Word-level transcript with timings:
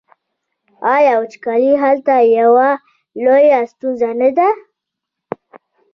آیا 0.93 1.13
وچکالي 1.21 1.71
هلته 1.83 2.13
یوه 2.37 2.69
لویه 3.23 3.61
ستونزه 3.71 4.09
نه 4.19 4.29
ده؟ 4.37 4.49